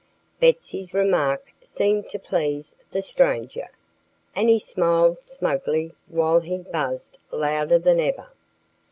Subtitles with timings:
[0.39, 3.69] Betsy's remark seemed to please the stranger.
[4.35, 8.29] And he smiled smugly while he buzzed louder than ever.